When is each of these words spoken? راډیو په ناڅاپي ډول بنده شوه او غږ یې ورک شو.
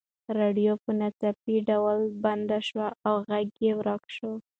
راډیو 0.39 0.73
په 0.83 0.91
ناڅاپي 0.99 1.55
ډول 1.69 1.99
بنده 2.23 2.59
شوه 2.67 2.87
او 3.07 3.15
غږ 3.29 3.49
یې 3.65 3.71
ورک 3.79 4.03
شو. 4.15 4.31